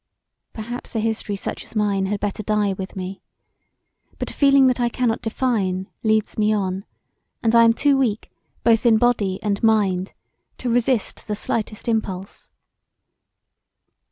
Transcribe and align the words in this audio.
Perhaps 0.51 0.95
a 0.95 0.99
history 0.99 1.35
such 1.35 1.63
as 1.63 1.75
mine 1.75 2.07
had 2.07 2.19
better 2.19 2.41
die 2.41 2.73
with 2.73 2.95
me, 2.95 3.21
but 4.17 4.31
a 4.31 4.33
feeling 4.33 4.65
that 4.65 4.79
I 4.79 4.89
cannot 4.89 5.21
define 5.21 5.89
leads 6.01 6.39
me 6.39 6.51
on 6.51 6.85
and 7.43 7.53
I 7.53 7.65
am 7.65 7.73
too 7.73 7.95
weak 7.99 8.31
both 8.63 8.83
in 8.83 8.97
body 8.97 9.37
and 9.43 9.61
mind 9.61 10.13
to 10.57 10.69
resist 10.71 11.27
the 11.27 11.35
slightest 11.35 11.87
impulse. 11.87 12.49